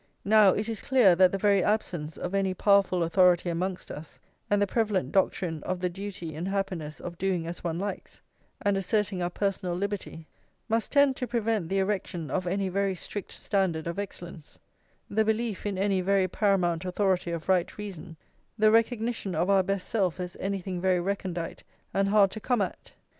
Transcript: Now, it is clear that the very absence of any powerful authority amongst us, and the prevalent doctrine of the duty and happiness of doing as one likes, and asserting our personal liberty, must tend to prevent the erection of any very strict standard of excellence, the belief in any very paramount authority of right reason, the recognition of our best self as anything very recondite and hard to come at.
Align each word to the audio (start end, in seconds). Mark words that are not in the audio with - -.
Now, 0.25 0.49
it 0.55 0.67
is 0.67 0.81
clear 0.81 1.15
that 1.15 1.31
the 1.31 1.37
very 1.37 1.63
absence 1.63 2.17
of 2.17 2.33
any 2.33 2.55
powerful 2.55 3.03
authority 3.03 3.51
amongst 3.51 3.91
us, 3.91 4.19
and 4.49 4.59
the 4.59 4.65
prevalent 4.65 5.11
doctrine 5.11 5.61
of 5.61 5.79
the 5.79 5.91
duty 5.91 6.33
and 6.35 6.47
happiness 6.47 6.99
of 6.99 7.19
doing 7.19 7.45
as 7.45 7.63
one 7.63 7.77
likes, 7.77 8.19
and 8.63 8.75
asserting 8.75 9.21
our 9.21 9.29
personal 9.29 9.75
liberty, 9.75 10.25
must 10.67 10.91
tend 10.91 11.15
to 11.17 11.27
prevent 11.27 11.69
the 11.69 11.77
erection 11.77 12.31
of 12.31 12.47
any 12.47 12.67
very 12.67 12.95
strict 12.95 13.31
standard 13.31 13.85
of 13.85 13.99
excellence, 13.99 14.57
the 15.07 15.23
belief 15.23 15.67
in 15.67 15.77
any 15.77 16.01
very 16.01 16.27
paramount 16.27 16.83
authority 16.83 17.29
of 17.29 17.47
right 17.47 17.77
reason, 17.77 18.17
the 18.57 18.71
recognition 18.71 19.35
of 19.35 19.51
our 19.51 19.61
best 19.61 19.87
self 19.87 20.19
as 20.19 20.35
anything 20.39 20.81
very 20.81 20.99
recondite 20.99 21.63
and 21.93 22.07
hard 22.07 22.31
to 22.31 22.39
come 22.39 22.63
at. 22.63 22.93